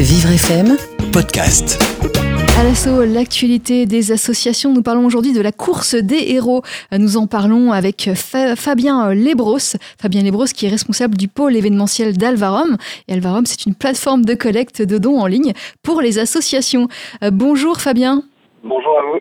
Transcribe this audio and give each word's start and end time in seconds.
Vivre 0.00 0.30
FM 0.30 0.76
Podcast. 1.12 1.82
À 2.56 2.62
l'assaut, 2.62 3.04
l'actualité 3.04 3.84
des 3.84 4.12
associations. 4.12 4.72
Nous 4.72 4.82
parlons 4.82 5.04
aujourd'hui 5.04 5.32
de 5.32 5.40
la 5.40 5.50
course 5.50 5.96
des 5.96 6.34
héros. 6.34 6.62
Nous 6.96 7.16
en 7.16 7.26
parlons 7.26 7.72
avec 7.72 8.08
Fabien 8.14 9.12
Lebros. 9.12 9.76
Fabien 10.00 10.22
Lebros 10.22 10.44
qui 10.54 10.66
est 10.66 10.68
responsable 10.68 11.16
du 11.16 11.26
pôle 11.26 11.56
événementiel 11.56 12.16
d'Alvarom. 12.16 12.76
Et 13.08 13.14
Alvarom, 13.14 13.44
c'est 13.44 13.66
une 13.66 13.74
plateforme 13.74 14.24
de 14.24 14.34
collecte 14.34 14.82
de 14.82 14.98
dons 14.98 15.18
en 15.18 15.26
ligne 15.26 15.52
pour 15.82 16.00
les 16.00 16.20
associations. 16.20 16.86
Euh, 17.24 17.32
bonjour 17.32 17.80
Fabien. 17.80 18.22
Bonjour 18.62 18.96
à 19.00 19.02
vous. 19.02 19.18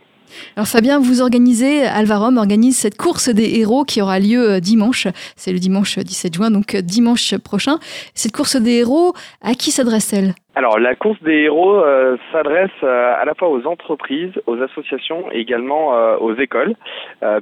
Alors 0.55 0.67
Fabien, 0.67 0.99
vous 0.99 1.21
organisez, 1.21 1.85
Alvarom 1.85 2.37
organise 2.37 2.77
cette 2.77 2.97
course 2.97 3.29
des 3.29 3.59
héros 3.59 3.83
qui 3.83 3.99
aura 3.99 4.19
lieu 4.19 4.51
euh, 4.51 4.59
dimanche. 4.59 5.07
C'est 5.35 5.51
le 5.51 5.59
dimanche 5.59 5.97
17 5.97 6.35
juin, 6.35 6.51
donc 6.51 6.75
euh, 6.75 6.81
dimanche 6.81 7.35
prochain. 7.37 7.79
Cette 8.13 8.31
course 8.31 8.57
des 8.57 8.73
héros, 8.73 9.13
à 9.41 9.55
qui 9.55 9.71
s'adresse-t-elle? 9.71 10.35
Alors 10.57 10.79
la 10.79 10.95
course 10.95 11.21
des 11.21 11.43
héros 11.43 11.75
euh, 11.75 12.17
s'adresse 12.31 12.71
euh, 12.81 13.13
à 13.21 13.25
la 13.25 13.35
fois 13.35 13.47
aux 13.49 13.67
entreprises, 13.67 14.31
aux 14.47 14.59
associations 14.59 15.31
et 15.31 15.37
également 15.37 15.95
euh, 15.95 16.17
aux 16.17 16.33
écoles, 16.33 16.73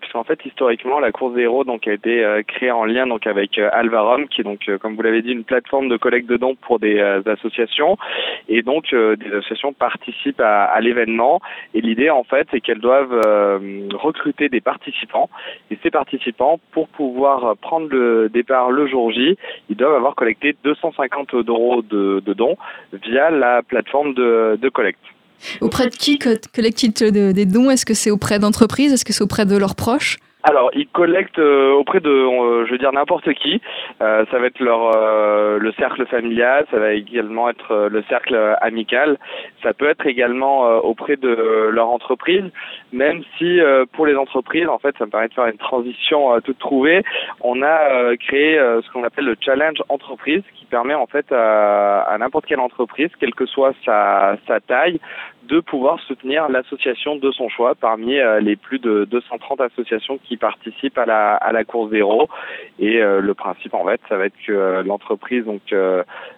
puisqu'en 0.02 0.26
fait 0.26 0.46
historiquement 0.46 1.00
la 1.00 1.14
course 1.14 1.34
des 1.34 1.44
héros 1.44 1.64
donc 1.64 1.88
a 1.88 1.94
été 1.94 2.26
créée 2.48 2.72
en 2.72 2.84
lien 2.84 3.08
donc 3.08 3.26
avec 3.26 3.58
Alvarom, 3.58 4.28
qui 4.28 4.42
est 4.42 4.44
donc 4.44 4.70
comme 4.82 4.96
vous 4.96 5.02
l'avez 5.02 5.22
dit 5.22 5.32
une 5.32 5.46
plateforme 5.46 5.88
de 5.88 5.96
collecte 5.96 6.28
de 6.28 6.36
dons 6.36 6.56
pour 6.56 6.80
des 6.80 7.00
associations, 7.26 7.98
et 8.50 8.62
donc 8.62 8.94
des 8.94 9.28
associations 9.34 9.74
participent 9.74 10.42
à, 10.42 10.64
à 10.64 10.80
l'événement. 10.82 11.42
Et 11.74 11.82
l'idée 11.82 12.10
en 12.10 12.24
fait 12.24 12.48
c'est 12.52 12.62
qu'elles 12.62 12.80
doivent 12.80 13.20
recruter 13.94 14.50
des 14.50 14.62
participants, 14.62 15.30
et 15.72 15.78
ces 15.84 15.92
participants 15.92 16.60
pour 16.72 16.88
pouvoir 16.90 17.56
prendre 17.58 17.88
le 17.90 18.30
départ 18.30 18.72
le 18.72 18.88
jour 18.88 19.12
J, 19.12 19.38
ils 19.70 19.76
doivent 19.76 19.96
avoir 19.96 20.16
collecté 20.16 20.56
250 20.64 21.34
euros 21.34 21.82
de, 21.82 22.22
de 22.26 22.34
dons 22.34 22.58
via 23.10 23.30
la 23.30 23.62
plateforme 23.64 24.14
de, 24.14 24.58
de 24.62 24.70
collecte. 24.70 25.00
Auprès 25.62 25.88
de 25.88 25.96
qui 25.96 26.18
collectent-ils 26.18 26.94
des 27.12 27.46
dons? 27.46 27.70
Est-ce 27.70 27.86
que 27.86 27.94
c'est 27.94 28.12
auprès 28.12 28.40
d'entreprises? 28.40 28.94
Est-ce 28.94 29.06
que 29.06 29.14
c'est 29.14 29.24
auprès 29.24 29.46
de 29.46 29.58
leurs 29.58 29.76
proches? 29.76 30.18
Alors, 30.48 30.70
ils 30.76 30.88
collectent 30.88 31.40
euh, 31.40 31.72
auprès 31.74 32.00
de, 32.00 32.10
euh, 32.10 32.68
je 32.68 32.72
veux 32.72 32.78
dire 32.78 32.92
n'importe 32.92 33.34
qui. 33.34 33.60
Euh, 34.02 34.26
ça 34.30 34.38
va 34.38 34.46
être 34.46 34.60
leur 34.60 34.92
le 35.58 35.72
cercle 35.74 36.06
familial, 36.06 36.68
ça 36.70 36.78
va 36.78 36.94
également 36.94 37.50
être 37.50 37.88
le 37.90 38.04
cercle 38.04 38.36
amical. 38.62 39.18
Ça 39.64 39.74
peut 39.74 39.90
être 39.90 40.06
également 40.06 40.62
auprès 40.80 41.16
de 41.16 41.70
leur 41.72 41.90
entreprise, 41.90 42.44
même 42.94 43.24
si 43.38 43.60
pour 43.94 44.06
les 44.06 44.16
entreprises, 44.16 44.68
en 44.68 44.78
fait, 44.78 44.96
ça 44.98 45.06
me 45.06 45.12
permet 45.12 45.28
de 45.30 45.34
faire 45.34 45.48
une 45.48 45.58
transition 45.58 46.40
toute 46.42 46.60
trouvée. 46.60 47.04
On 47.42 47.64
a 47.64 48.16
créé 48.18 48.58
ce 48.58 48.92
qu'on 48.92 49.04
appelle 49.04 49.26
le 49.26 49.36
challenge 49.40 49.82
entreprise, 49.90 50.44
qui 50.56 50.66
permet 50.66 50.94
en 50.94 51.08
fait 51.08 51.32
à, 51.32 52.02
à 52.02 52.18
n'importe 52.18 52.46
quelle 52.46 52.60
entreprise, 52.60 53.10
quelle 53.20 53.34
que 53.34 53.46
soit 53.46 53.74
sa, 53.86 54.38
sa 54.48 54.60
taille, 54.60 55.00
de 55.48 55.60
pouvoir 55.60 56.00
soutenir 56.02 56.50
l'association 56.50 57.16
de 57.16 57.32
son 57.32 57.50
choix 57.50 57.76
parmi 57.76 58.18
euh, 58.18 58.40
les 58.40 58.56
plus 58.56 58.80
de 58.80 59.06
230 59.06 59.62
associations 59.62 60.20
qui 60.24 60.35
participent 60.38 60.98
à 60.98 61.06
la, 61.06 61.36
à 61.36 61.52
la 61.52 61.64
course 61.64 61.92
zéro. 61.92 62.28
Et 62.80 63.02
euh, 63.02 63.22
le 63.22 63.34
principe, 63.34 63.74
en 63.74 63.86
fait, 63.86 64.02
ça 64.10 64.18
va 64.18 64.26
être 64.26 64.36
que 64.46 64.52
euh, 64.52 64.84
l'entreprise 64.84 65.46
donc 65.46 65.62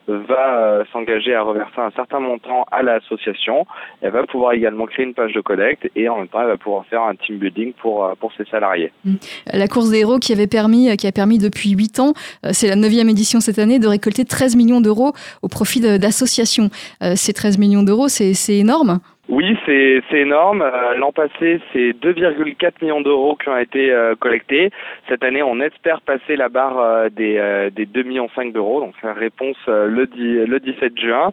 va 0.07 0.83
s'engager 0.93 1.35
à 1.35 1.41
reverser 1.41 1.79
un 1.79 1.91
certain 1.91 2.19
montant 2.19 2.65
à 2.71 2.81
l'association. 2.81 3.65
Elle 4.01 4.11
va 4.11 4.23
pouvoir 4.23 4.53
également 4.53 4.85
créer 4.85 5.05
une 5.05 5.13
page 5.13 5.33
de 5.33 5.41
collecte 5.41 5.89
et 5.95 6.07
en 6.07 6.17
même 6.17 6.27
temps, 6.27 6.41
elle 6.41 6.47
va 6.47 6.57
pouvoir 6.57 6.85
faire 6.85 7.01
un 7.01 7.15
team 7.15 7.37
building 7.37 7.73
pour 7.73 8.09
pour 8.19 8.31
ses 8.33 8.45
salariés. 8.45 8.91
Mmh. 9.03 9.15
La 9.53 9.67
course 9.67 9.91
héros 9.93 10.19
qui 10.19 10.31
avait 10.31 10.47
permis, 10.47 10.95
qui 10.97 11.07
a 11.07 11.11
permis 11.11 11.39
depuis 11.39 11.71
8 11.71 11.99
ans, 11.99 12.13
c'est 12.51 12.67
la 12.67 12.75
neuvième 12.75 13.09
édition 13.09 13.41
cette 13.41 13.59
année, 13.59 13.79
de 13.79 13.87
récolter 13.87 14.23
13 14.23 14.55
millions 14.55 14.81
d'euros 14.81 15.11
au 15.41 15.49
profit 15.49 15.81
d'associations. 15.81 16.69
Ces 17.15 17.33
13 17.33 17.57
millions 17.57 17.83
d'euros, 17.83 18.07
c'est 18.07 18.55
énorme. 18.55 18.99
Oui, 19.29 19.57
c'est 19.65 20.01
énorme. 20.13 20.61
Euh, 20.61 20.93
l'an 20.95 21.11
passé, 21.11 21.59
c'est 21.73 21.91
2,4 21.91 22.81
millions 22.81 23.01
d'euros 23.01 23.35
qui 23.35 23.49
ont 23.49 23.57
été 23.57 23.91
euh, 23.91 24.15
collectés. 24.15 24.71
Cette 25.09 25.21
année, 25.21 25.43
on 25.43 25.59
espère 25.59 25.99
passer 26.01 26.37
la 26.37 26.47
barre 26.47 26.79
euh, 26.79 27.09
des, 27.09 27.69
des 27.75 27.85
2,5 27.85 28.03
millions 28.05 28.29
d'euros. 28.53 28.79
Donc, 28.79 28.93
c'est 29.01 29.11
réponse 29.11 29.57
le, 29.67 30.07
le 30.45 30.59
17 30.59 30.97
juin. 30.97 31.31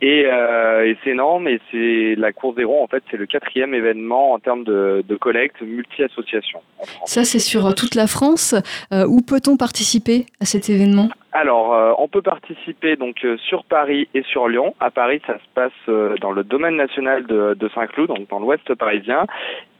Et, 0.00 0.20
et 0.20 0.96
c'est 1.02 1.10
énorme. 1.10 1.48
Et 1.48 1.60
c'est 1.70 2.14
la 2.16 2.32
course 2.32 2.56
des 2.56 2.64
ronds, 2.64 2.82
en 2.82 2.86
fait, 2.86 3.02
c'est 3.10 3.16
le 3.16 3.26
quatrième 3.26 3.74
événement 3.74 4.32
en 4.32 4.38
termes 4.38 4.64
de, 4.64 5.04
de 5.06 5.16
collecte 5.16 5.60
multi-association. 5.60 6.60
Ça, 7.04 7.24
c'est 7.24 7.38
sur 7.38 7.74
toute 7.74 7.94
la 7.94 8.06
France. 8.06 8.54
où 8.92 9.20
peut-on 9.22 9.56
participer 9.56 10.26
à 10.40 10.44
cet 10.44 10.70
événement? 10.70 11.08
Alors, 11.32 11.74
euh, 11.74 11.92
on 11.98 12.08
peut 12.08 12.22
participer 12.22 12.96
donc 12.96 13.16
euh, 13.24 13.36
sur 13.36 13.64
Paris 13.64 14.08
et 14.14 14.22
sur 14.22 14.48
Lyon. 14.48 14.74
À 14.80 14.90
Paris, 14.90 15.20
ça 15.26 15.34
se 15.34 15.44
passe 15.54 15.70
euh, 15.88 16.16
dans 16.20 16.32
le 16.32 16.42
domaine 16.42 16.74
national 16.74 17.26
de, 17.26 17.54
de 17.54 17.68
Saint-Cloud, 17.74 18.08
donc 18.08 18.28
dans 18.28 18.40
l'ouest 18.40 18.74
parisien. 18.74 19.26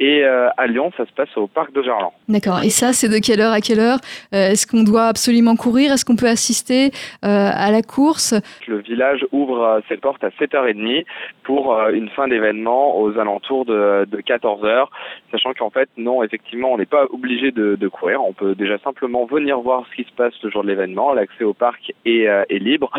Et 0.00 0.23
à 0.23 0.67
Lyon, 0.69 0.93
ça 0.97 1.05
se 1.06 1.12
passe 1.12 1.37
au 1.37 1.49
parc 1.49 1.73
de 1.73 1.83
Gerland. 1.83 2.12
D'accord. 2.29 2.62
Et 2.62 2.71
ça, 2.71 2.93
c'est 2.93 3.09
de 3.09 3.19
quelle 3.19 3.41
heure 3.41 3.53
à 3.53 3.61
quelle 3.61 3.81
heure? 3.81 3.99
Est-ce 4.31 4.65
qu'on 4.65 4.85
doit 4.85 5.06
absolument 5.06 5.56
courir? 5.56 5.93
Est-ce 5.93 6.05
qu'on 6.05 6.15
peut 6.15 6.29
assister 6.29 6.93
à 7.23 7.73
la 7.73 7.83
course? 7.83 8.33
Le 8.69 8.79
village 8.79 9.27
ouvre 9.33 9.83
ses 9.89 9.97
portes 9.97 10.07
à 10.22 10.28
7h30 10.28 11.04
pour 11.42 11.78
une 11.91 12.08
fin 12.10 12.28
d'événement 12.28 12.98
aux 13.00 13.19
alentours 13.19 13.64
de, 13.64 14.06
de 14.06 14.19
14h, 14.19 14.86
sachant 15.30 15.52
qu'en 15.54 15.70
fait, 15.70 15.88
non, 15.96 16.22
effectivement, 16.22 16.72
on 16.72 16.78
n'est 16.78 16.86
pas 16.86 17.06
obligé 17.10 17.50
de, 17.50 17.88
courir. 17.88 18.22
On 18.22 18.32
peut 18.32 18.54
déjà 18.54 18.78
simplement 18.78 19.24
venir 19.24 19.60
voir 19.60 19.86
ce 19.91 19.96
qui 19.96 20.08
se 20.08 20.14
passe 20.14 20.34
le 20.42 20.50
jour 20.50 20.62
de 20.62 20.69
l'événement. 20.69 21.12
L'accès 21.14 21.44
au 21.44 21.54
parc 21.54 21.92
est, 22.04 22.28
euh, 22.28 22.44
est 22.48 22.58
libre. 22.58 22.91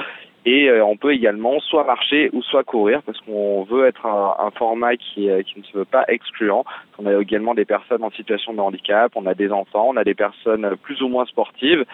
Et 0.45 0.69
euh, 0.69 0.85
on 0.85 0.95
peut 0.95 1.13
également 1.13 1.59
soit 1.59 1.83
marcher 1.83 2.29
ou 2.33 2.41
soit 2.41 2.63
courir 2.63 3.01
parce 3.03 3.19
qu'on 3.21 3.63
veut 3.63 3.87
être 3.87 4.05
un, 4.05 4.35
un 4.39 4.51
format 4.51 4.95
qui, 4.95 5.29
euh, 5.29 5.41
qui, 5.43 5.59
ne 5.59 5.63
se 5.65 5.77
veut 5.77 5.85
pas 5.85 6.05
excluant. 6.07 6.63
On 6.97 7.05
a 7.05 7.21
également 7.21 7.53
des 7.53 7.65
personnes 7.65 8.03
en 8.03 8.11
situation 8.11 8.53
de 8.53 8.59
handicap, 8.59 9.11
on 9.15 9.25
a 9.25 9.33
des 9.33 9.51
enfants, 9.51 9.87
on 9.89 9.97
a 9.97 10.03
des 10.03 10.15
personnes 10.15 10.75
plus 10.81 11.01
ou 11.01 11.09
moins 11.09 11.25
sportives. 11.25 11.85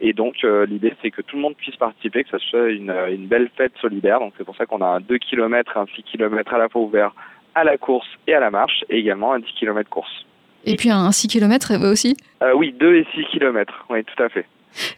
Et 0.00 0.12
donc 0.12 0.42
l'idée 0.42 0.94
c'est 1.00 1.10
que 1.10 1.22
tout 1.22 1.36
le 1.36 1.42
monde 1.42 1.56
puisse 1.56 1.76
participer, 1.76 2.24
que 2.24 2.30
ce 2.30 2.38
soit 2.38 2.70
une, 2.70 2.94
une 3.10 3.26
belle 3.26 3.50
fête 3.56 3.72
solidaire. 3.80 4.18
Donc 4.18 4.34
c'est 4.36 4.44
pour 4.44 4.56
ça 4.56 4.66
qu'on 4.66 4.80
a 4.80 4.86
un 4.86 5.00
2 5.00 5.18
km, 5.18 5.76
un 5.76 5.86
6 5.86 6.02
km 6.02 6.54
à 6.54 6.58
la 6.58 6.68
fois 6.68 6.82
ouvert 6.82 7.12
à 7.54 7.64
la 7.64 7.76
course 7.76 8.06
et 8.26 8.34
à 8.34 8.40
la 8.40 8.50
marche 8.50 8.84
et 8.88 8.98
également 8.98 9.32
un 9.32 9.40
10 9.40 9.46
km 9.58 9.88
course. 9.88 10.26
Et 10.64 10.76
puis 10.76 10.90
un 10.90 11.10
6 11.10 11.28
km 11.28 11.74
aussi? 11.90 12.16
Euh, 12.42 12.52
Oui, 12.54 12.74
2 12.78 12.96
et 12.96 13.06
6 13.14 13.24
km, 13.32 13.84
oui 13.90 14.04
tout 14.04 14.22
à 14.22 14.28
fait. 14.28 14.46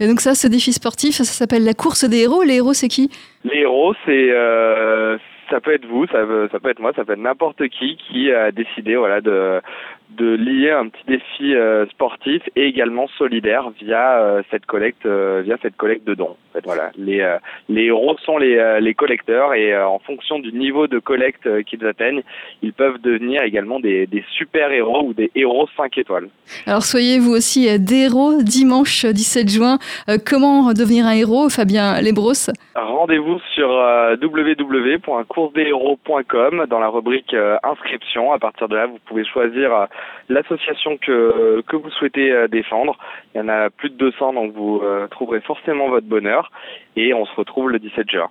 Et 0.00 0.06
donc 0.06 0.20
ça, 0.20 0.34
ce 0.34 0.46
défi 0.46 0.72
sportif, 0.72 1.14
ça, 1.14 1.24
s'appelle 1.24 1.64
la 1.64 1.74
course 1.74 2.04
des 2.04 2.22
héros. 2.22 2.42
Les 2.42 2.56
héros, 2.56 2.74
c'est 2.74 2.88
qui? 2.88 3.10
Les 3.44 3.60
héros, 3.60 3.94
c'est 4.04 4.30
euh, 4.30 5.18
ça 5.50 5.60
peut 5.60 5.74
être 5.74 5.86
vous, 5.86 6.06
ça, 6.06 6.24
ça 6.50 6.60
peut 6.60 6.70
être 6.70 6.80
moi, 6.80 6.92
ça 6.94 7.04
peut 7.04 7.12
être 7.12 7.18
n'importe 7.18 7.68
qui 7.68 7.96
qui 7.96 8.32
a 8.32 8.50
décidé 8.50 8.96
voilà 8.96 9.20
de 9.20 9.60
de 10.10 10.34
lier 10.34 10.70
un 10.70 10.88
petit 10.88 11.04
défi 11.06 11.54
euh, 11.54 11.87
sportif 11.87 12.42
et 12.56 12.66
également 12.66 13.06
solidaire 13.19 13.70
via 13.81 14.20
euh, 14.20 14.42
cette 14.50 14.66
collecte 14.66 15.06
euh, 15.06 15.41
via 15.44 15.56
cette 15.62 15.76
collecte 15.76 16.04
de 16.06 16.15
dons. 16.15 16.37
En 16.50 16.53
fait, 16.53 16.65
voilà, 16.65 16.91
les 16.97 17.25
les 17.69 17.87
héros 17.87 18.16
sont 18.25 18.38
les 18.38 18.78
les 18.81 18.94
collecteurs 18.94 19.54
et 19.54 19.76
en 19.76 19.98
fonction 19.98 20.38
du 20.38 20.53
niveau 20.53 20.87
de 20.87 21.00
collecte 21.00 21.65
qu'ils 21.65 21.84
atteignent, 21.84 22.22
ils 22.62 22.72
peuvent 22.72 23.00
devenir 23.00 23.42
également 23.42 23.81
des 23.81 24.06
des 24.06 24.25
super 24.38 24.70
héros 24.70 25.03
ou 25.03 25.15
des 25.15 25.32
héros 25.34 25.66
5 25.76 25.98
étoiles. 25.98 26.28
Alors 26.66 26.84
soyez 26.84 27.19
vous 27.19 27.32
aussi 27.32 27.76
des 27.81 28.04
héros 28.04 28.41
dimanche 28.41 29.04
17 29.04 29.48
juin. 29.48 29.78
comment 30.25 30.72
devenir 30.72 31.06
un 31.06 31.15
héros, 31.15 31.48
Fabien 31.48 32.00
Lebros? 32.00 32.53
Rendez-vous 32.76 33.41
sur 33.53 33.69
www.courseshéros.com 34.22 36.66
dans 36.71 36.78
la 36.78 36.88
rubrique 36.88 37.34
inscription. 37.65 38.32
À 38.32 38.38
partir 38.38 38.69
de 38.69 38.76
là, 38.76 38.86
vous 38.86 39.00
pouvez 39.06 39.25
choisir 39.25 39.88
l'association 40.28 40.97
que, 40.97 41.62
que 41.66 41.77
vous 41.77 41.91
souhaitez 41.91 42.32
euh, 42.32 42.49
défendre. 42.49 42.97
Il 43.34 43.38
y 43.38 43.41
en 43.41 43.49
a 43.49 43.71
plus 43.71 43.91
de 43.91 43.97
200, 43.97 44.34
donc 44.34 44.53
vous 44.53 44.81
euh, 44.82 45.06
trouverez 45.09 45.41
forcément 45.41 45.88
votre 45.88 46.06
bonheur. 46.06 46.50
Et 46.97 47.15
on 47.15 47.25
se 47.27 47.34
retrouve 47.34 47.71
le 47.71 47.78
17 47.78 48.10
juin. 48.10 48.31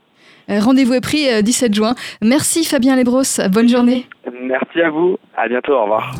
Euh, 0.49 0.59
rendez-vous 0.59 0.93
est 0.93 1.01
pris 1.01 1.43
17 1.43 1.73
juin. 1.73 1.95
Merci 2.21 2.65
Fabien 2.65 2.95
Lebros. 2.95 3.39
Bonne 3.51 3.69
journée. 3.69 4.05
Merci 4.41 4.81
à 4.81 4.89
vous. 4.89 5.17
À 5.35 5.47
bientôt. 5.47 5.73
Au 5.73 5.83
revoir. 5.83 6.13